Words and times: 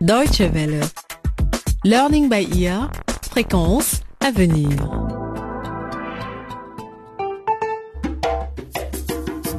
Deutsche 0.00 0.40
Welle. 0.40 0.80
Learning 1.84 2.30
by 2.30 2.48
ear. 2.58 2.90
Fréquence 3.30 4.00
à 4.20 4.30
venir. 4.30 4.70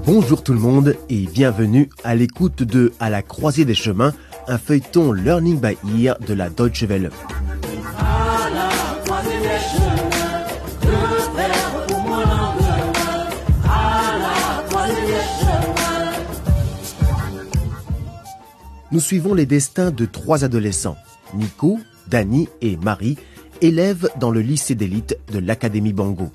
Bonjour 0.08 0.44
tout 0.44 0.54
le 0.54 0.60
monde 0.60 0.96
et 1.10 1.28
bienvenue 1.28 1.90
à 2.04 2.16
l'écoute 2.16 2.64
de 2.64 2.92
À 3.00 3.12
la 3.12 3.22
croisée 3.22 3.66
des 3.66 3.76
chemins, 3.76 4.16
un 4.48 4.58
feuilleton 4.58 5.12
Learning 5.12 5.60
by 5.60 5.78
Ear 6.02 6.18
de 6.20 6.34
la 6.34 6.50
Deutsche 6.50 6.86
Welle. 6.86 7.12
Nous 18.92 19.00
suivons 19.00 19.34
les 19.34 19.46
destins 19.46 19.90
de 19.90 20.06
trois 20.06 20.44
adolescents, 20.44 20.98
Nico, 21.34 21.80
Danny 22.08 22.50
et 22.60 22.76
Marie, 22.76 23.18
élèves 23.62 24.10
dans 24.20 24.32
le 24.32 24.42
lycée 24.42 24.76
d'élite 24.76 25.18
de 25.32 25.40
l'Académie 25.40 25.94
Bango. 25.94 26.30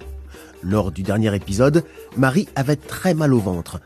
Lors 0.63 0.91
du 0.91 1.03
dernier 1.03 1.35
épisode, 1.37 1.85
Marie 2.16 2.49
avait 2.57 2.77
très 2.77 3.13
mal 3.13 3.35
au 3.35 3.41
ventre, 3.41 3.80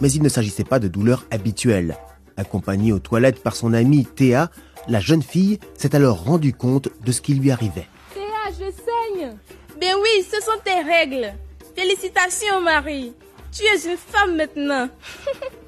mais 0.00 0.10
il 0.10 0.22
ne 0.22 0.28
s'agissait 0.28 0.64
pas 0.64 0.80
de 0.80 0.88
douleurs 0.88 1.24
habituelles. 1.30 1.96
Accompagnée 2.36 2.92
aux 2.92 2.98
toilettes 2.98 3.44
par 3.44 3.54
son 3.54 3.72
amie 3.72 4.04
Théa, 4.04 4.50
la 4.88 4.98
jeune 4.98 5.22
fille 5.22 5.60
s'est 5.78 5.94
alors 5.94 6.24
rendue 6.24 6.52
compte 6.52 6.88
de 7.04 7.12
ce 7.12 7.20
qui 7.20 7.34
lui 7.34 7.52
arrivait. 7.52 7.86
Théa, 8.12 8.52
je 8.52 8.72
saigne 8.72 9.36
Ben 9.80 9.94
oui, 10.02 10.24
ce 10.28 10.40
sont 10.42 10.58
tes 10.64 10.82
règles. 10.82 11.32
Félicitations, 11.76 12.60
Marie. 12.60 13.12
Tu 13.52 13.62
es 13.62 13.88
une 13.88 13.96
femme 13.96 14.36
maintenant. 14.36 14.88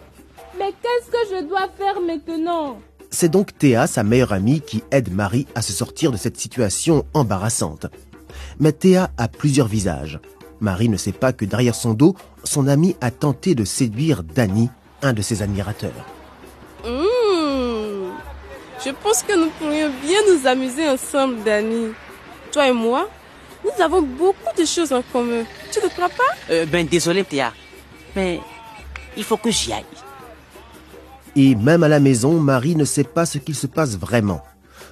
Mais 0.58 0.72
qu'est-ce 0.82 1.10
que 1.10 1.36
je 1.36 1.48
dois 1.48 1.68
faire 1.78 2.00
maintenant? 2.00 2.80
C'est 3.10 3.28
donc 3.28 3.56
Théa, 3.56 3.86
sa 3.86 4.02
meilleure 4.02 4.32
amie, 4.32 4.60
qui 4.60 4.82
aide 4.90 5.12
Marie 5.12 5.46
à 5.54 5.62
se 5.62 5.72
sortir 5.72 6.10
de 6.10 6.16
cette 6.16 6.36
situation 6.36 7.06
embarrassante. 7.14 7.86
Mais 8.58 8.72
Théa 8.72 9.10
a 9.16 9.28
plusieurs 9.28 9.68
visages. 9.68 10.18
Marie 10.60 10.88
ne 10.88 10.96
sait 10.96 11.12
pas 11.12 11.32
que 11.32 11.44
derrière 11.44 11.74
son 11.74 11.94
dos, 11.94 12.14
son 12.44 12.66
amie 12.66 12.96
a 13.00 13.10
tenté 13.10 13.54
de 13.54 13.64
séduire 13.64 14.24
Danny, 14.24 14.68
un 15.02 15.12
de 15.12 15.22
ses 15.22 15.42
admirateurs. 15.42 16.04
Mmh. 16.84 17.18
Je 18.84 18.90
pense 19.02 19.22
que 19.22 19.36
nous 19.36 19.50
pourrions 19.50 19.90
bien 20.02 20.18
nous 20.28 20.46
amuser 20.46 20.88
ensemble, 20.88 21.42
Danny. 21.44 21.92
Toi 22.52 22.68
et 22.68 22.72
moi, 22.72 23.08
nous 23.64 23.82
avons 23.82 24.02
beaucoup 24.02 24.56
de 24.56 24.64
choses 24.64 24.92
en 24.92 25.02
commun. 25.02 25.44
Tu 25.72 25.80
ne 25.82 25.88
crois 25.88 26.08
pas? 26.08 26.34
Euh, 26.50 26.66
ben 26.66 26.86
désolé 26.86 27.24
Théa, 27.24 27.52
mais 28.16 28.40
il 29.16 29.24
faut 29.24 29.36
que 29.36 29.50
j'y 29.50 29.72
aille. 29.72 29.84
Et 31.40 31.54
même 31.54 31.84
à 31.84 31.88
la 31.88 32.00
maison, 32.00 32.40
Marie 32.40 32.74
ne 32.74 32.84
sait 32.84 33.04
pas 33.04 33.24
ce 33.24 33.38
qu'il 33.38 33.54
se 33.54 33.68
passe 33.68 33.96
vraiment. 33.96 34.42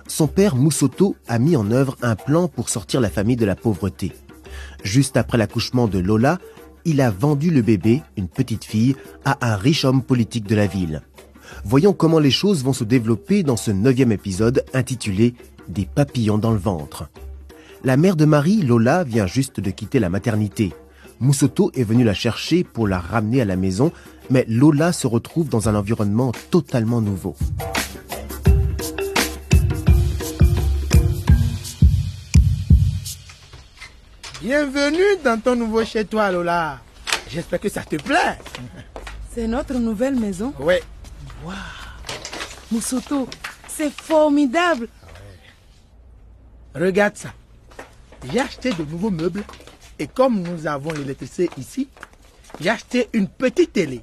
Son 0.07 0.29
père 0.29 0.55
Moussoto 0.55 1.17
a 1.27 1.41
mis 1.41 1.57
en 1.57 1.73
œuvre 1.73 1.97
un 2.03 2.15
plan 2.15 2.47
pour 2.47 2.69
sortir 2.69 3.01
la 3.01 3.11
famille 3.11 3.35
de 3.35 3.45
la 3.45 3.57
pauvreté. 3.57 4.13
Juste 4.85 5.17
après 5.17 5.39
l'accouchement 5.39 5.89
de 5.89 5.99
Lola, 5.99 6.39
il 6.85 7.01
a 7.01 7.11
vendu 7.11 7.51
le 7.51 7.63
bébé, 7.63 8.01
une 8.17 8.29
petite 8.29 8.65
fille, 8.65 8.95
à 9.25 9.45
un 9.45 9.57
riche 9.57 9.85
homme 9.85 10.05
politique 10.05 10.47
de 10.47 10.55
la 10.55 10.69
ville. 10.69 11.03
Voyons 11.65 11.93
comment 11.93 12.21
les 12.21 12.31
choses 12.31 12.63
vont 12.63 12.73
se 12.73 12.85
développer 12.85 13.43
dans 13.43 13.57
ce 13.57 13.73
neuvième 13.73 14.13
épisode 14.13 14.65
intitulé 14.73 15.35
Des 15.67 15.85
papillons 15.85 16.39
dans 16.39 16.53
le 16.53 16.59
ventre. 16.59 17.09
La 17.83 17.97
mère 17.97 18.15
de 18.15 18.25
Marie, 18.25 18.63
Lola, 18.63 19.03
vient 19.03 19.27
juste 19.27 19.59
de 19.59 19.71
quitter 19.73 19.99
la 19.99 20.11
maternité. 20.11 20.73
Moussoto 21.19 21.71
est 21.75 21.83
venu 21.83 22.05
la 22.05 22.13
chercher 22.13 22.63
pour 22.63 22.87
la 22.87 23.01
ramener 23.01 23.41
à 23.41 23.47
la 23.47 23.57
maison, 23.57 23.91
mais 24.29 24.45
Lola 24.49 24.93
se 24.93 25.07
retrouve 25.07 25.49
dans 25.49 25.69
un 25.69 25.75
environnement 25.75 26.33
totalement 26.51 27.01
nouveau. 27.01 27.35
Bienvenue 34.43 35.23
dans 35.25 35.41
ton 35.41 35.57
nouveau 35.57 35.85
chez 35.85 36.05
toi, 36.05 36.31
Lola. 36.31 36.81
J'espère 37.31 37.61
que 37.61 37.71
ça 37.71 37.83
te 37.83 37.97
plaît. 37.97 38.39
C'est 39.35 39.49
notre 39.49 39.75
nouvelle 39.75 40.17
maison? 40.17 40.53
Oui. 40.61 40.75
Moussoto, 42.71 43.27
c'est 43.69 43.91
formidable. 43.91 44.89
Regarde 46.75 47.17
ça. 47.17 47.31
J'ai 48.31 48.41
acheté 48.41 48.73
de 48.73 48.85
nouveaux 48.85 49.11
meubles 49.11 49.45
et 49.99 50.07
comme 50.07 50.43
nous 50.43 50.67
avons 50.67 50.93
l'électricité 50.93 51.51
ici, 51.59 51.89
j'ai 52.61 52.71
acheté 52.71 53.09
une 53.13 53.29
petite 53.29 53.73
télé. 53.73 54.03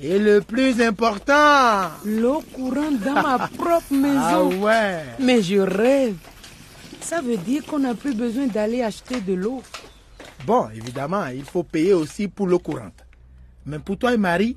Et 0.00 0.18
le 0.18 0.40
plus 0.40 0.80
important. 0.80 1.90
L'eau 2.04 2.42
courante 2.54 2.98
dans 3.00 3.12
ma 3.22 3.38
propre 3.56 3.92
maison. 3.92 4.18
Ah 4.18 4.44
ouais. 4.44 5.04
Mais 5.20 5.42
je 5.42 5.58
rêve. 5.58 6.16
Ça 7.00 7.20
veut 7.20 7.36
dire 7.36 7.64
qu'on 7.66 7.78
n'a 7.80 7.94
plus 7.94 8.14
besoin 8.14 8.46
d'aller 8.46 8.82
acheter 8.82 9.20
de 9.20 9.34
l'eau. 9.34 9.62
Bon, 10.46 10.68
évidemment, 10.74 11.26
il 11.26 11.44
faut 11.44 11.62
payer 11.62 11.92
aussi 11.94 12.26
pour 12.26 12.46
l'eau 12.46 12.58
courante. 12.58 13.04
Mais 13.66 13.78
pour 13.78 13.96
toi 13.96 14.12
et 14.14 14.16
Marie, 14.18 14.56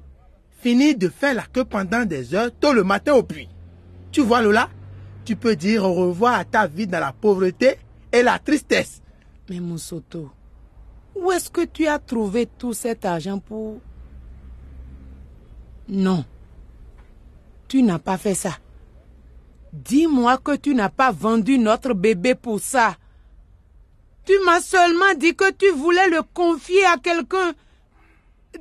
finis 0.61 0.95
de 0.95 1.09
faire 1.09 1.35
la 1.35 1.43
queue 1.43 1.65
pendant 1.65 2.05
des 2.05 2.33
heures 2.33 2.49
tôt 2.59 2.73
le 2.73 2.83
matin 2.83 3.13
au 3.13 3.23
puits. 3.23 3.49
Tu 4.11 4.21
vois, 4.21 4.41
Lola, 4.41 4.69
tu 5.25 5.35
peux 5.35 5.55
dire 5.55 5.83
au 5.83 5.93
revoir 5.93 6.39
à 6.39 6.45
ta 6.45 6.65
vie 6.65 6.87
dans 6.87 6.99
la 6.99 7.11
pauvreté 7.13 7.77
et 8.11 8.23
la 8.23 8.39
tristesse. 8.39 9.01
Mais 9.49 9.59
Moussoto, 9.59 10.31
où 11.15 11.31
est-ce 11.31 11.49
que 11.49 11.65
tu 11.65 11.87
as 11.87 11.99
trouvé 11.99 12.45
tout 12.45 12.73
cet 12.73 13.05
argent 13.05 13.39
pour... 13.39 13.79
Non. 15.87 16.25
Tu 17.67 17.81
n'as 17.83 17.99
pas 17.99 18.17
fait 18.17 18.35
ça. 18.35 18.57
Dis-moi 19.73 20.37
que 20.37 20.55
tu 20.55 20.73
n'as 20.73 20.89
pas 20.89 21.11
vendu 21.11 21.57
notre 21.57 21.93
bébé 21.93 22.35
pour 22.35 22.59
ça. 22.59 22.95
Tu 24.25 24.33
m'as 24.45 24.61
seulement 24.61 25.13
dit 25.17 25.35
que 25.35 25.51
tu 25.51 25.69
voulais 25.71 26.09
le 26.09 26.21
confier 26.33 26.85
à 26.85 26.97
quelqu'un. 26.97 27.53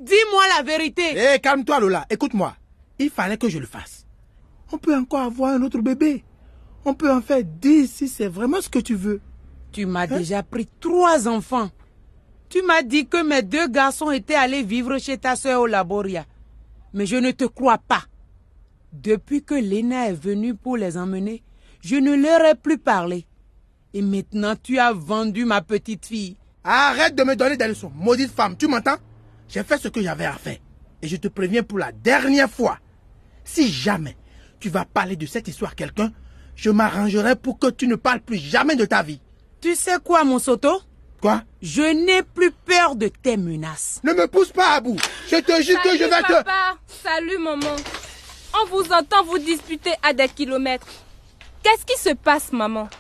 Dis-moi 0.00 0.42
la 0.56 0.62
vérité. 0.62 1.16
Hé, 1.16 1.38
calme-toi, 1.38 1.80
Lola. 1.80 2.06
Écoute-moi. 2.10 2.54
Il 2.98 3.10
fallait 3.10 3.38
que 3.38 3.48
je 3.48 3.58
le 3.58 3.66
fasse. 3.66 4.06
On 4.72 4.78
peut 4.78 4.96
encore 4.96 5.20
avoir 5.20 5.54
un 5.54 5.62
autre 5.62 5.78
bébé. 5.80 6.24
On 6.84 6.94
peut 6.94 7.10
en 7.10 7.22
faire 7.22 7.42
dix 7.44 7.90
si 7.90 8.08
c'est 8.08 8.28
vraiment 8.28 8.60
ce 8.60 8.68
que 8.68 8.78
tu 8.78 8.94
veux. 8.94 9.20
Tu 9.72 9.86
m'as 9.86 10.06
déjà 10.06 10.42
pris 10.42 10.68
trois 10.80 11.26
enfants. 11.28 11.70
Tu 12.54 12.62
m'as 12.62 12.82
dit 12.82 13.08
que 13.08 13.20
mes 13.20 13.42
deux 13.42 13.66
garçons 13.66 14.12
étaient 14.12 14.36
allés 14.36 14.62
vivre 14.62 14.96
chez 14.98 15.18
ta 15.18 15.34
sœur 15.34 15.62
au 15.62 15.66
Laboria. 15.66 16.24
Mais 16.92 17.04
je 17.04 17.16
ne 17.16 17.32
te 17.32 17.46
crois 17.46 17.78
pas. 17.78 18.04
Depuis 18.92 19.42
que 19.42 19.56
Lena 19.56 20.08
est 20.08 20.12
venue 20.12 20.54
pour 20.54 20.76
les 20.76 20.96
emmener, 20.96 21.42
je 21.80 21.96
ne 21.96 22.14
leur 22.14 22.44
ai 22.44 22.54
plus 22.54 22.78
parlé. 22.78 23.26
Et 23.92 24.02
maintenant 24.02 24.54
tu 24.54 24.78
as 24.78 24.92
vendu 24.92 25.44
ma 25.44 25.62
petite 25.62 26.06
fille. 26.06 26.36
Arrête 26.62 27.16
de 27.16 27.24
me 27.24 27.34
donner 27.34 27.56
des 27.56 27.66
leçons, 27.66 27.90
maudite 27.92 28.30
femme. 28.30 28.56
Tu 28.56 28.68
m'entends? 28.68 28.98
J'ai 29.48 29.64
fait 29.64 29.78
ce 29.78 29.88
que 29.88 30.00
j'avais 30.00 30.26
à 30.26 30.34
faire. 30.34 30.58
Et 31.02 31.08
je 31.08 31.16
te 31.16 31.26
préviens 31.26 31.64
pour 31.64 31.80
la 31.80 31.90
dernière 31.90 32.48
fois. 32.48 32.78
Si 33.42 33.66
jamais 33.66 34.16
tu 34.60 34.68
vas 34.68 34.84
parler 34.84 35.16
de 35.16 35.26
cette 35.26 35.48
histoire 35.48 35.72
à 35.72 35.74
quelqu'un, 35.74 36.12
je 36.54 36.70
m'arrangerai 36.70 37.34
pour 37.34 37.58
que 37.58 37.70
tu 37.70 37.88
ne 37.88 37.96
parles 37.96 38.20
plus 38.20 38.38
jamais 38.38 38.76
de 38.76 38.84
ta 38.84 39.02
vie. 39.02 39.20
Tu 39.60 39.74
sais 39.74 39.98
quoi, 40.04 40.22
mon 40.22 40.38
Soto 40.38 40.80
Quoi? 41.24 41.40
Je 41.62 41.80
n'ai 41.80 42.22
plus 42.22 42.50
peur 42.50 42.96
de 42.96 43.08
tes 43.08 43.38
menaces. 43.38 43.98
Ne 44.04 44.12
me 44.12 44.26
pousse 44.26 44.52
pas 44.52 44.74
à 44.74 44.80
bout. 44.82 44.98
Je 45.26 45.36
te 45.36 45.62
jure 45.62 45.80
que 45.80 45.96
je 45.96 46.04
vais 46.04 46.22
te... 46.22 46.32
papa. 46.32 46.76
Salut, 46.86 47.38
maman. 47.38 47.74
On 48.52 48.66
vous 48.66 48.92
entend 48.92 49.24
vous 49.24 49.38
disputer 49.38 49.94
à 50.02 50.12
des 50.12 50.28
kilomètres. 50.28 50.86
Qu'est-ce 51.62 51.86
qui 51.86 51.98
se 51.98 52.14
passe, 52.14 52.52
maman? 52.52 52.90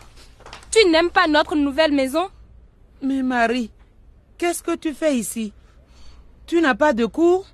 Tu 0.70 0.88
n'aimes 0.88 1.10
pas 1.10 1.26
notre 1.26 1.54
nouvelle 1.54 1.92
maison? 1.92 2.30
Mais 3.02 3.22
Marie, 3.22 3.70
qu'est-ce 4.38 4.62
que 4.62 4.74
tu 4.74 4.94
fais 4.94 5.18
ici? 5.18 5.52
Tu 6.46 6.62
n'as 6.62 6.74
pas 6.74 6.94
de 6.94 7.04
cours? 7.04 7.46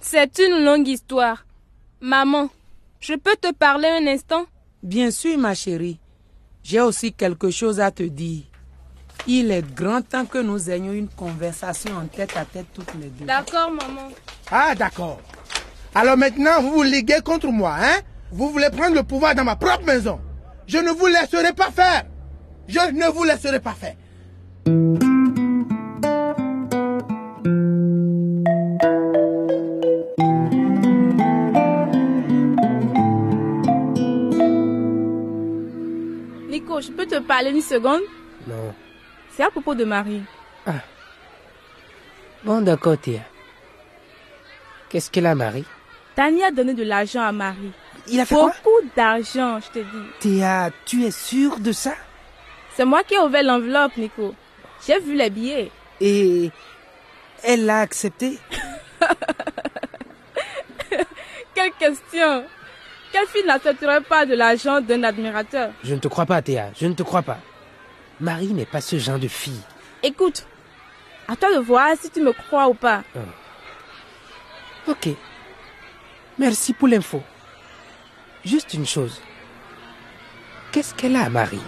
C'est 0.00 0.36
une 0.40 0.64
longue 0.64 0.88
histoire. 0.88 1.46
Maman, 2.00 2.50
je 2.98 3.14
peux 3.14 3.36
te 3.40 3.52
parler 3.52 3.86
un 3.86 4.04
instant? 4.08 4.46
Bien 4.82 5.12
sûr, 5.12 5.38
ma 5.38 5.54
chérie. 5.54 6.00
J'ai 6.64 6.80
aussi 6.80 7.12
quelque 7.12 7.52
chose 7.52 7.78
à 7.78 7.92
te 7.92 8.02
dire. 8.02 8.42
Il 9.26 9.52
est 9.52 9.62
grand 9.74 10.02
temps 10.02 10.24
que 10.24 10.38
nous 10.38 10.68
ayons 10.68 10.92
une 10.92 11.08
conversation 11.08 11.92
en 11.96 12.06
tête 12.06 12.36
à 12.36 12.44
tête 12.44 12.66
toutes 12.74 12.92
les 13.00 13.06
deux. 13.08 13.24
D'accord, 13.24 13.70
maman. 13.70 14.08
Ah, 14.50 14.74
d'accord. 14.74 15.20
Alors 15.94 16.16
maintenant, 16.16 16.60
vous 16.60 16.72
vous 16.72 16.82
liguez 16.82 17.20
contre 17.24 17.46
moi, 17.48 17.76
hein? 17.80 18.00
Vous 18.32 18.50
voulez 18.50 18.70
prendre 18.70 18.94
le 18.94 19.02
pouvoir 19.02 19.34
dans 19.34 19.44
ma 19.44 19.56
propre 19.56 19.84
maison. 19.84 20.18
Je 20.66 20.78
ne 20.78 20.90
vous 20.90 21.06
laisserai 21.06 21.52
pas 21.52 21.70
faire. 21.70 22.04
Je 22.66 22.78
ne 22.78 23.06
vous 23.12 23.24
laisserai 23.24 23.60
pas 23.60 23.74
faire. 23.74 23.94
Nico, 36.48 36.80
je 36.80 36.90
peux 36.90 37.06
te 37.06 37.20
parler 37.20 37.50
une 37.50 37.60
seconde? 37.60 38.00
Non. 38.48 38.74
C'est 39.36 39.42
à 39.44 39.50
propos 39.50 39.74
de 39.74 39.84
Marie. 39.84 40.22
Bon, 42.44 42.60
d'accord, 42.60 42.98
Théa. 42.98 43.20
Qu'est-ce 44.88 45.10
qu'elle 45.10 45.26
a, 45.26 45.34
Marie? 45.34 45.64
Tania 46.14 46.48
a 46.48 46.50
donné 46.50 46.74
de 46.74 46.82
l'argent 46.82 47.22
à 47.22 47.30
Marie 47.32 47.70
Il 48.08 48.18
a 48.20 48.26
fait 48.26 48.34
quoi? 48.34 48.48
Beaucoup 48.48 48.88
d'argent, 48.96 49.60
je 49.60 49.68
te 49.70 49.78
dis. 49.78 50.06
Théa, 50.20 50.70
tu 50.84 51.04
es 51.04 51.10
sûre 51.12 51.60
de 51.60 51.70
ça? 51.72 51.94
C'est 52.74 52.84
moi 52.84 53.02
qui 53.04 53.14
ai 53.14 53.18
ouvert 53.20 53.42
l'enveloppe, 53.44 53.96
Nico. 53.96 54.34
J'ai 54.86 54.98
vu 54.98 55.14
les 55.14 55.30
billets. 55.30 55.70
Et 56.00 56.50
elle 57.44 57.64
l'a 57.64 57.80
accepté? 57.80 58.38
Quelle 61.54 61.72
question 61.78 62.44
Quelle 63.12 63.26
fille 63.28 63.44
n'accepterait 63.46 64.00
pas 64.00 64.26
de 64.26 64.34
l'argent 64.34 64.80
d'un 64.80 65.04
admirateur? 65.04 65.70
Je 65.84 65.94
ne 65.94 66.00
te 66.00 66.08
crois 66.08 66.26
pas, 66.26 66.42
Théa, 66.42 66.70
je 66.78 66.86
ne 66.86 66.94
te 66.94 67.02
crois 67.04 67.22
pas. 67.22 67.38
Marie 68.20 68.52
n'est 68.52 68.66
pas 68.66 68.80
ce 68.80 68.98
genre 68.98 69.18
de 69.18 69.28
fille. 69.28 69.60
Écoute, 70.02 70.46
à 71.28 71.36
toi 71.36 71.52
de 71.54 71.60
voir 71.60 71.88
si 72.00 72.10
tu 72.10 72.20
me 72.20 72.32
crois 72.32 72.68
ou 72.68 72.74
pas. 72.74 73.02
Ok. 74.88 75.08
Merci 76.38 76.72
pour 76.72 76.88
l'info. 76.88 77.22
Juste 78.44 78.74
une 78.74 78.86
chose. 78.86 79.20
Qu'est-ce 80.72 80.94
qu'elle 80.94 81.16
a 81.16 81.24
à 81.24 81.28
Marie? 81.28 81.60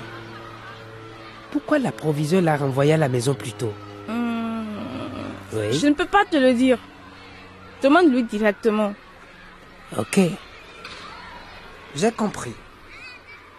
Pourquoi 1.53 1.79
la 1.79 1.93
proviseur 1.93 2.43
l'a 2.43 2.57
renvoyée 2.57 2.95
à 2.95 2.97
la 2.97 3.09
maison 3.09 3.35
plus 3.35 3.53
tôt? 3.53 3.73
Hmm, 4.09 4.65
Oui? 5.53 5.73
Je 5.79 5.87
ne 5.87 5.95
peux 5.95 6.07
pas 6.07 6.25
te 6.25 6.37
le 6.37 6.53
dire. 6.55 6.79
Demande-lui 7.83 8.25
directement. 8.25 8.95
Ok. 9.97 10.19
J'ai 11.95 12.11
compris. 12.11 12.55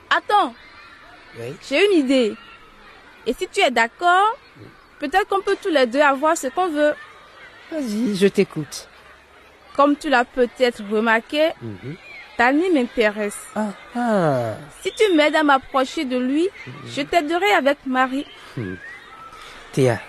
Attends, 0.09 0.53
Oui? 1.39 1.55
j'ai 1.69 1.85
une 1.85 1.99
idée. 2.05 2.35
Et 3.27 3.33
si 3.33 3.47
tu 3.47 3.59
es 3.61 3.71
d'accord, 3.71 4.37
peut-être 4.99 5.27
qu'on 5.27 5.41
peut 5.41 5.57
tous 5.61 5.69
les 5.69 5.85
deux 5.87 6.01
avoir 6.01 6.37
ce 6.37 6.47
qu'on 6.47 6.69
veut. 6.69 6.93
Vas-y, 7.71 8.15
je 8.15 8.27
t'écoute. 8.27 8.87
Comme 9.75 9.95
tu 9.97 10.09
l'as 10.09 10.25
peut-être 10.25 10.81
remarqué, 10.91 11.49
Mhm. 11.61 11.95
Tani 12.37 12.69
m'intéresse. 12.69 13.37
Ah, 13.55 13.69
ah. 13.95 14.53
Si 14.81 14.91
tu 14.93 15.13
m'aides 15.15 15.35
à 15.37 15.43
m'approcher 15.43 16.03
de 16.03 16.17
lui, 16.17 16.49
je 16.85 17.01
t'aiderai 17.01 17.51
avec 17.53 17.77
Marie. 17.85 18.25
Théa, 19.71 19.99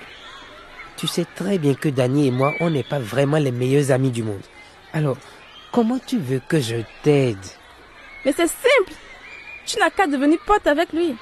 tu 0.97 1.07
sais 1.07 1.25
très 1.37 1.59
bien 1.59 1.75
que 1.75 1.89
Dani 1.89 2.27
et 2.27 2.31
moi, 2.33 2.53
on 2.61 2.71
n'est 2.71 2.83
pas 2.83 2.99
vraiment 2.99 3.39
les 3.39 3.53
meilleurs 3.53 3.91
amis 3.93 4.11
du 4.11 4.23
monde. 4.25 4.43
Alors, 4.93 5.17
comment 5.73 5.99
tu 6.05 6.19
veux 6.19 6.41
que 6.49 6.61
je 6.61 6.77
t'aide? 7.05 7.39
Mais 8.25 8.33
c'est 8.33 8.49
simple. 8.49 8.93
Tu 9.65 9.79
n'as 9.79 9.91
qu'à 9.91 10.07
devenir 10.09 10.39
pote 10.47 10.67
avec 10.67 10.93
lui. 10.93 11.15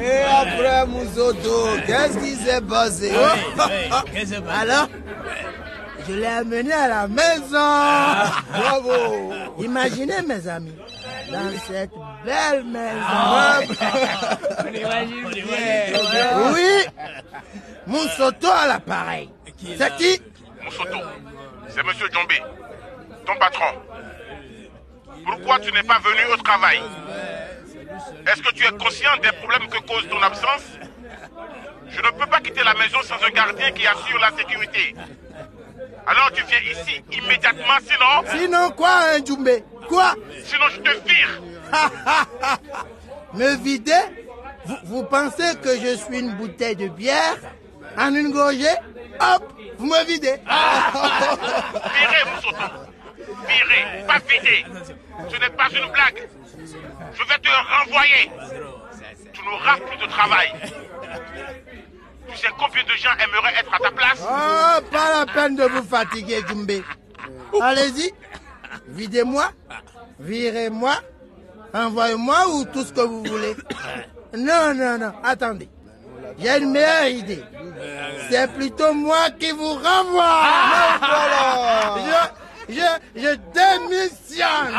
Et 0.00 0.22
après 0.22 0.86
Moussoto, 0.86 1.68
qu'est-ce 1.86 2.18
qui 2.18 2.36
s'est 2.36 2.60
passé? 2.60 3.12
Alors, 4.48 4.88
je 6.08 6.14
l'ai 6.14 6.26
amené 6.26 6.72
à 6.72 6.88
la 6.88 7.08
maison. 7.08 7.74
Bravo. 8.52 9.32
Imaginez 9.58 10.22
mes 10.22 10.46
amis, 10.48 10.76
dans 11.32 11.50
cette 11.66 11.90
belle 12.24 12.64
maison. 12.64 12.98
Oui, 16.54 16.86
Moussoto 17.86 18.48
à 18.50 18.66
l'appareil. 18.68 19.30
C'est 19.76 19.96
qui? 19.96 20.22
Moussoto, 20.64 20.98
c'est 21.68 21.84
Monsieur 21.84 22.08
Djombe, 22.12 22.38
ton 23.26 23.34
patron. 23.38 23.72
Pourquoi 25.26 25.58
tu 25.58 25.72
n'es 25.72 25.82
pas 25.82 25.98
venu 25.98 26.32
au 26.32 26.36
travail? 26.38 26.80
Est-ce 28.26 28.42
que 28.42 28.52
tu 28.54 28.64
es 28.64 28.70
conscient 28.70 29.16
des 29.22 29.32
problèmes 29.32 29.68
que 29.68 29.78
cause 29.86 30.08
ton 30.08 30.20
absence? 30.22 30.64
Je 31.90 31.98
ne 31.98 32.10
peux 32.18 32.26
pas 32.26 32.40
quitter 32.40 32.62
la 32.64 32.74
maison 32.74 32.98
sans 33.02 33.16
un 33.24 33.30
gardien 33.30 33.70
qui 33.72 33.86
assure 33.86 34.18
la 34.20 34.30
sécurité. 34.36 34.94
Alors 36.06 36.30
tu 36.32 36.42
viens 36.44 36.58
ici 36.72 37.02
immédiatement, 37.12 37.78
sinon, 37.82 38.38
Sinon 38.40 38.70
quoi, 38.70 38.90
hein, 38.90 39.24
Djumbe? 39.24 39.62
Quoi? 39.88 40.14
Sinon 40.44 40.64
je 40.74 40.80
te 40.80 40.90
vire. 41.08 41.42
Me 43.34 43.56
vider? 43.56 43.92
Vous, 44.64 44.76
vous 44.84 45.02
pensez 45.04 45.56
que 45.62 45.78
je 45.80 45.96
suis 45.96 46.18
une 46.18 46.34
bouteille 46.34 46.76
de 46.76 46.88
bière 46.88 47.36
En 47.96 48.14
une 48.14 48.32
gorgée? 48.32 48.66
Hop, 49.20 49.52
vous 49.78 49.86
me 49.86 50.04
videz. 50.06 50.36
Virez, 51.96 52.24
Moussoto. 52.34 52.88
Virez, 53.46 54.04
pas 54.06 54.18
vider. 54.28 54.64
Ce 55.30 55.36
n'est 55.40 55.50
pas 55.50 55.68
une 55.70 55.90
blague. 55.92 56.28
Je 57.14 57.24
vais 57.24 57.38
te 57.38 57.48
renvoyer. 57.48 58.30
Tu 59.32 59.40
n'auras 59.44 59.76
plus 59.76 59.96
de 59.98 60.06
travail. 60.06 60.52
Tu 62.30 62.36
sais 62.36 62.48
combien 62.58 62.82
de 62.84 62.96
gens 62.96 63.14
aimeraient 63.14 63.54
être 63.58 63.74
à 63.74 63.78
ta 63.78 63.90
place? 63.90 64.20
Oh, 64.22 64.80
pas 64.90 65.18
la 65.18 65.26
peine 65.32 65.56
de 65.56 65.64
vous 65.64 65.82
fatiguer, 65.82 66.42
Djumbe. 66.46 66.82
Allez-y, 67.60 68.12
videz-moi, 68.88 69.50
virez-moi, 70.20 70.94
envoyez-moi 71.72 72.48
ou 72.48 72.64
tout 72.66 72.84
ce 72.84 72.92
que 72.92 73.00
vous 73.00 73.24
voulez. 73.24 73.56
Non, 74.36 74.74
non, 74.74 74.98
non, 74.98 75.12
attendez. 75.24 75.68
J'ai 76.38 76.58
une 76.58 76.70
meilleure 76.70 77.06
idée. 77.06 77.42
C'est 78.30 78.52
plutôt 78.52 78.92
moi 78.92 79.30
qui 79.38 79.50
vous 79.52 79.74
renvoie. 79.74 80.42
Je, 81.96 82.37
je, 82.68 82.74
je 83.16 83.34
démissionne. 83.54 84.74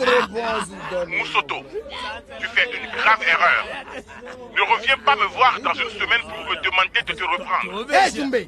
Réponse, 0.00 0.68
Donne. 0.90 1.08
Moussoto, 1.10 1.56
tu 2.40 2.46
fais 2.48 2.66
une 2.66 2.90
grave 3.00 3.22
erreur. 3.22 3.66
Ne 4.54 4.62
reviens 4.74 4.96
pas 5.04 5.16
me 5.16 5.26
voir 5.26 5.58
dans 5.62 5.74
une 5.74 5.90
semaine 5.90 6.20
pour 6.22 6.38
me 6.38 6.56
demander 6.62 7.02
de 7.06 7.12
te 7.12 7.22
reprendre. 7.24 7.86
Eh, 7.92 8.10
Djumbe, 8.14 8.46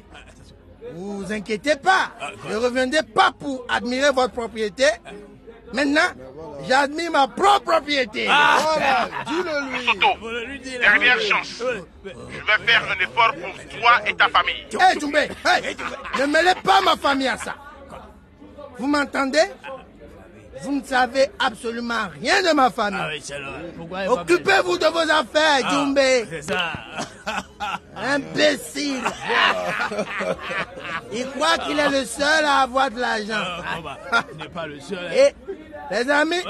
vous 0.93 1.31
inquiétez 1.31 1.75
pas. 1.77 2.11
Je 2.47 2.53
ne 2.53 2.57
reviendrai 2.57 3.03
pas 3.03 3.31
pour 3.37 3.65
admirer 3.69 4.11
votre 4.11 4.33
propriété. 4.33 4.85
Maintenant, 5.73 6.01
j'admire 6.67 7.11
ma 7.11 7.27
propre 7.27 7.71
propriété. 7.71 8.25
Voilà, 8.25 9.09
dis-le 9.25 9.69
lui. 9.71 9.85
Moussoto, 9.85 10.07
dernière 10.79 11.19
chance. 11.19 11.63
Je 12.03 12.09
vais 12.11 12.71
faire 12.71 12.83
un 12.91 12.99
effort 13.03 13.33
pour 13.33 13.79
toi 13.79 14.07
et 14.07 14.13
ta 14.15 14.27
famille. 14.29 14.67
Hé, 14.71 14.99
Djumbe, 14.99 15.15
hey, 15.17 15.75
ne 16.19 16.25
mêlez 16.27 16.53
pas 16.63 16.81
ma 16.81 16.95
famille 16.95 17.27
à 17.27 17.37
ça. 17.37 17.55
Vous 18.77 18.87
m'entendez? 18.87 19.39
Vous 20.61 20.71
ne 20.71 20.83
savez 20.83 21.29
absolument 21.39 22.07
rien 22.21 22.41
de 22.41 22.53
ma 22.53 22.69
famille. 22.69 23.21
Occupez-vous 24.07 24.77
de 24.77 24.85
vos 24.85 24.99
affaires, 24.99 25.69
Djumbe. 25.69 25.99
Imbécile. 27.95 29.03
Il 31.11 31.27
croit 31.31 31.57
qu'il 31.57 31.79
est 31.79 31.89
le 31.89 32.05
seul 32.05 32.45
à 32.45 32.61
avoir 32.61 32.89
de 32.91 32.99
l'argent. 32.99 33.43
Et, 35.13 35.33
les 35.91 36.09
amis, 36.09 36.41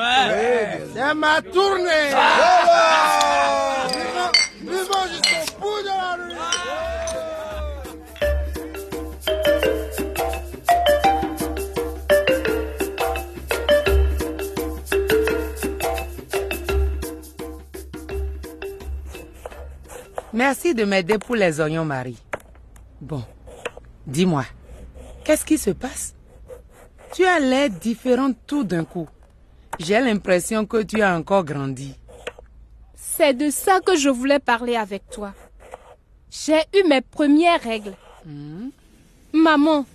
c'est 0.94 1.14
ma 1.16 1.42
tournée. 1.42 2.12
Merci 20.34 20.74
de 20.74 20.84
m'aider 20.84 21.18
pour 21.20 21.36
les 21.36 21.60
oignons, 21.60 21.86
Marie. 21.86 22.18
Bon, 23.00 23.24
dis-moi, 24.08 24.46
qu'est-ce 25.24 25.46
qui 25.46 25.58
se 25.58 25.70
passe? 25.70 26.16
Tu 27.14 27.24
as 27.26 27.40
l'air 27.40 27.70
différente 27.70 28.36
tout 28.48 28.64
d'un 28.64 28.84
coup. 28.84 29.08
J'ai 29.80 30.00
l'impression 30.00 30.66
que 30.66 30.82
tu 30.82 31.02
as 31.02 31.16
encore 31.16 31.44
grandi. 31.44 31.94
C'est 32.96 33.34
de 33.36 33.52
ça 33.52 33.80
que 33.82 33.96
je 33.96 34.10
voulais 34.10 34.40
parler 34.40 34.76
avec 34.76 35.08
toi. 35.12 35.34
J'ai 36.32 36.62
eu 36.74 36.88
mes 36.88 37.02
premières 37.02 37.62
règles. 37.62 37.94
Maman, 39.32 39.86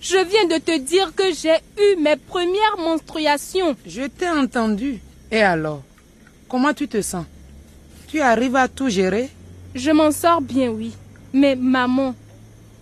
je 0.00 0.16
viens 0.16 0.46
de 0.46 0.62
te 0.62 0.78
dire 0.78 1.14
que 1.14 1.34
j'ai 1.34 1.56
eu 1.78 1.96
mes 2.00 2.16
premières 2.16 2.78
menstruations. 2.78 3.76
Je 3.86 4.02
t'ai 4.06 4.30
entendu. 4.30 5.00
Et 5.30 5.42
alors 5.42 5.82
Comment 6.48 6.74
tu 6.74 6.86
te 6.88 7.00
sens? 7.00 7.24
Tu 8.08 8.20
arrives 8.20 8.56
à 8.56 8.68
tout 8.68 8.88
gérer? 8.90 9.30
Je 9.74 9.90
m'en 9.90 10.10
sors 10.12 10.40
bien, 10.40 10.70
oui. 10.70 10.92
Mais 11.32 11.56
maman, 11.56 12.14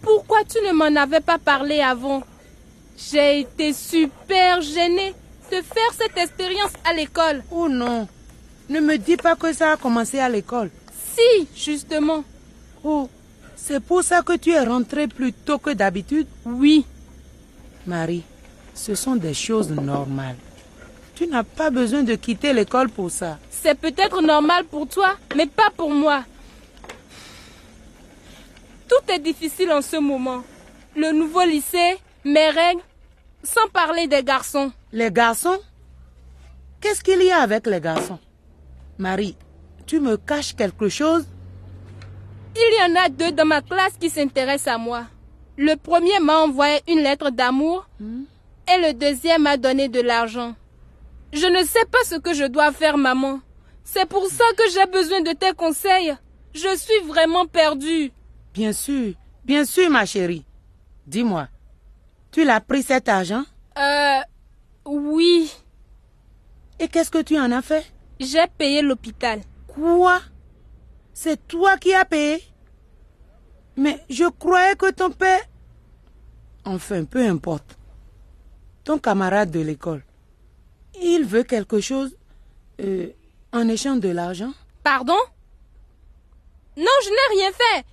pourquoi 0.02 0.38
tu 0.49 0.59
ne 0.66 0.73
m'en 0.73 1.00
avais 1.00 1.20
pas 1.20 1.38
parlé 1.38 1.80
avant? 1.80 2.23
J'ai 2.97 3.40
été 3.40 3.73
super 3.73 4.61
gênée 4.61 5.14
de 5.50 5.56
faire 5.56 5.92
cette 5.97 6.16
expérience 6.16 6.73
à 6.85 6.92
l'école. 6.92 7.42
Oh 7.50 7.68
non 7.68 8.09
Ne 8.68 8.80
me 8.80 8.97
dis 8.99 9.16
pas 9.16 9.37
que 9.37 9.52
ça 9.52 9.73
a 9.73 9.76
commencé 9.76 10.18
à 10.18 10.28
l'école. 10.28 10.70
Si, 11.14 11.49
justement. 11.56 12.25
Oh, 12.85 13.09
c'est 13.56 13.80
pour 13.80 14.02
ça 14.02 14.23
que 14.23 14.37
tu 14.37 14.50
es 14.50 14.64
rentrée 14.64 15.06
plus 15.06 15.32
tôt 15.32 15.59
que 15.59 15.70
d'habitude? 15.70 16.26
Oui, 16.44 16.85
Marie, 17.87 18.23
ce 18.75 18.94
sont 18.94 19.16
des 19.16 19.35
choses 19.35 19.70
normales. 19.70 20.37
Tu 21.14 21.26
n'as 21.26 21.44
pas 21.44 21.70
besoin 21.70 22.02
de 22.02 22.14
quitter 22.14 22.52
l'école 22.52 22.88
pour 22.88 23.11
ça. 23.11 23.38
C'est 23.50 23.78
peut-être 23.78 24.23
normal 24.23 24.64
pour 24.64 24.88
toi, 24.88 25.14
mais 25.37 25.47
pas 25.47 25.70
pour 25.76 25.90
moi. 25.90 26.25
Tout 28.90 29.12
est 29.12 29.20
difficile 29.20 29.70
en 29.70 29.82
ce 29.82 29.99
moment. 29.99 30.42
Le 30.97 31.12
nouveau 31.12 31.44
lycée, 31.44 31.97
mes 32.25 32.50
règles, 32.50 32.82
sans 33.44 33.68
parler 33.73 34.09
des 34.09 34.25
garçons. 34.25 34.73
Les 34.90 35.12
garçons? 35.12 35.61
Qu'est-ce 36.80 37.04
qu'il 37.04 37.23
y 37.23 37.30
a 37.30 37.40
avec 37.40 37.68
les 37.68 37.80
garçons? 37.80 38.18
Marie, 38.99 39.37
tu 39.87 40.00
me 40.00 40.16
caches 40.16 40.56
quelque 40.56 40.88
chose? 40.88 41.25
Il 42.56 42.78
y 42.80 42.90
en 42.90 43.00
a 43.04 43.09
deux 43.09 43.30
dans 43.30 43.44
ma 43.44 43.62
classe 43.62 43.92
qui 44.00 44.11
s'intéressent 44.11 44.75
à 44.75 44.78
moi. 44.78 45.04
Le 45.56 45.76
premier 45.76 46.18
m'a 46.18 46.38
envoyé 46.38 46.80
une 46.88 47.00
lettre 47.00 47.30
d'amour 47.30 47.87
et 48.00 48.78
le 48.87 48.92
deuxième 48.92 49.42
m'a 49.42 49.56
donné 49.56 49.88
de 49.88 50.00
l'argent. 50.00 50.56
Je 51.32 51.47
ne 51.47 51.62
sais 51.62 51.85
pas 51.92 52.02
ce 52.04 52.16
que 52.16 52.35
je 52.35 52.44
dois 52.44 52.73
faire, 52.73 52.99
maman. 52.99 53.38
C'est 53.85 54.09
pour 54.09 54.26
ça 54.26 54.44
que 54.59 54.64
j'ai 54.73 54.87
besoin 54.87 55.20
de 55.20 55.30
tes 55.32 55.52
conseils. 55.52 56.16
Je 56.54 56.76
suis 56.76 57.06
vraiment 57.06 57.47
perdue. 57.47 58.11
Bien 58.52 58.73
sûr, 58.73 59.14
bien 59.45 59.64
sûr, 59.64 59.90
ma 59.90 60.04
chérie. 60.07 60.45
Dis-moi, 61.07 61.49
tu 62.30 62.45
l'as 62.45 62.61
pris 62.61 62.83
cet 62.83 63.09
argent? 63.09 63.45
Euh... 63.78 64.21
Oui. 64.87 65.52
Et 66.78 66.88
qu'est-ce 66.88 67.11
que 67.11 67.23
tu 67.23 67.38
en 67.38 67.52
as 67.52 67.62
fait? 67.62 67.85
J'ai 68.19 68.47
payé 68.59 68.83
l'hôpital. 68.83 69.40
Quoi? 69.69 70.21
C'est 71.12 71.47
toi 71.47 71.76
qui 71.76 71.95
as 71.95 72.04
payé? 72.04 72.42
Mais 73.76 74.02
je 74.09 74.25
croyais 74.25 74.75
que 74.75 74.90
ton 74.90 75.11
père... 75.11 75.40
Enfin, 76.64 77.04
peu 77.04 77.26
importe. 77.26 77.78
Ton 78.85 78.99
camarade 78.99 79.50
de 79.50 79.61
l'école, 79.61 80.02
il 81.00 81.25
veut 81.25 81.42
quelque 81.42 81.80
chose 81.80 82.16
euh, 82.80 83.11
en 83.52 83.69
échange 83.69 84.00
de 84.00 84.09
l'argent? 84.09 84.52
Pardon? 84.83 85.19
Non, 86.76 86.97
je 87.04 87.11
n'ai 87.11 87.40
rien 87.40 87.52
fait. 87.52 87.85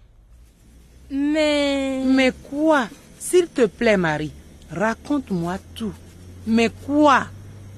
Mais... 1.09 2.03
Mais 2.05 2.31
quoi? 2.49 2.87
S'il 3.19 3.47
te 3.47 3.65
plaît, 3.65 3.97
Marie, 3.97 4.31
raconte-moi 4.71 5.57
tout. 5.75 5.93
Mais 6.45 6.69
quoi? 6.85 7.27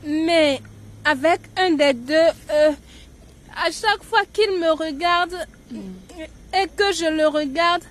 Mais 0.05 0.62
avec 1.05 1.41
un 1.57 1.71
des 1.71 1.93
deux, 1.93 2.13
euh, 2.13 2.71
à 3.55 3.71
chaque 3.71 4.03
fois 4.03 4.21
qu'il 4.31 4.51
me 4.59 4.71
regarde 4.71 5.36
et 5.71 6.67
que 6.75 6.93
je 6.93 7.15
le 7.15 7.27
regarde, 7.27 7.83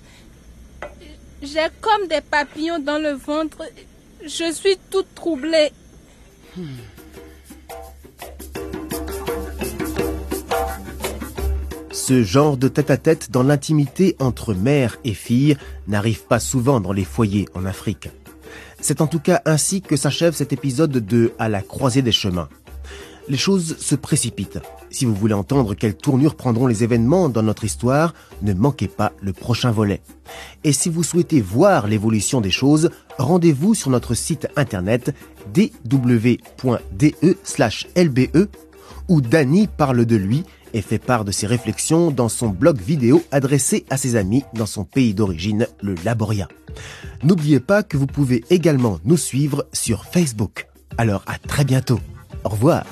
j'ai 1.42 1.68
comme 1.80 2.08
des 2.08 2.20
papillons 2.20 2.78
dans 2.78 2.98
le 2.98 3.12
ventre. 3.12 3.62
Je 4.22 4.52
suis 4.52 4.76
toute 4.90 5.14
troublée. 5.14 5.70
Ce 12.08 12.22
genre 12.22 12.56
de 12.56 12.68
tête-à-tête 12.68 13.30
dans 13.30 13.42
l'intimité 13.42 14.16
entre 14.18 14.54
mère 14.54 14.96
et 15.04 15.12
fille 15.12 15.58
n'arrive 15.88 16.24
pas 16.24 16.40
souvent 16.40 16.80
dans 16.80 16.94
les 16.94 17.04
foyers 17.04 17.46
en 17.52 17.66
Afrique. 17.66 18.08
C'est 18.80 19.02
en 19.02 19.06
tout 19.06 19.20
cas 19.20 19.42
ainsi 19.44 19.82
que 19.82 19.94
s'achève 19.94 20.32
cet 20.32 20.54
épisode 20.54 20.90
de 20.90 21.32
À 21.38 21.50
la 21.50 21.60
croisée 21.60 22.00
des 22.00 22.10
chemins. 22.10 22.48
Les 23.28 23.36
choses 23.36 23.76
se 23.76 23.94
précipitent. 23.94 24.58
Si 24.88 25.04
vous 25.04 25.14
voulez 25.14 25.34
entendre 25.34 25.74
quelle 25.74 25.98
tournure 25.98 26.34
prendront 26.34 26.66
les 26.66 26.82
événements 26.82 27.28
dans 27.28 27.42
notre 27.42 27.64
histoire, 27.64 28.14
ne 28.40 28.54
manquez 28.54 28.88
pas 28.88 29.12
le 29.20 29.34
prochain 29.34 29.70
volet. 29.70 30.00
Et 30.64 30.72
si 30.72 30.88
vous 30.88 31.02
souhaitez 31.02 31.42
voir 31.42 31.88
l'évolution 31.88 32.40
des 32.40 32.50
choses, 32.50 32.88
rendez-vous 33.18 33.74
sur 33.74 33.90
notre 33.90 34.14
site 34.14 34.48
internet 34.56 35.14
dw.de/lbe 35.52 36.08
où 39.08 39.20
Danny 39.20 39.66
parle 39.66 40.04
de 40.04 40.16
lui 40.16 40.44
et 40.74 40.82
fait 40.82 40.98
part 40.98 41.24
de 41.24 41.32
ses 41.32 41.46
réflexions 41.46 42.10
dans 42.10 42.28
son 42.28 42.48
blog 42.48 42.80
vidéo 42.80 43.22
adressé 43.30 43.84
à 43.90 43.96
ses 43.96 44.16
amis 44.16 44.44
dans 44.54 44.66
son 44.66 44.84
pays 44.84 45.14
d'origine, 45.14 45.66
le 45.82 45.94
Laboria. 46.04 46.48
N'oubliez 47.22 47.60
pas 47.60 47.82
que 47.82 47.96
vous 47.96 48.06
pouvez 48.06 48.44
également 48.50 48.98
nous 49.04 49.16
suivre 49.16 49.66
sur 49.72 50.04
Facebook. 50.04 50.66
Alors 50.96 51.22
à 51.26 51.38
très 51.38 51.64
bientôt. 51.64 52.00
Au 52.44 52.50
revoir. 52.50 52.84